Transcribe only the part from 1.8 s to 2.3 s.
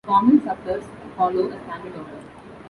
order.